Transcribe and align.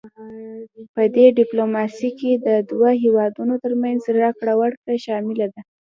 پدې 0.93 1.25
ډیپلوماسي 1.39 2.09
کې 2.19 2.31
د 2.45 2.47
دوه 2.69 2.89
هیوادونو 3.03 3.53
ترمنځ 3.63 3.99
راکړه 4.19 4.53
ورکړه 4.61 4.95
شامله 5.05 5.45
ده 5.53 5.61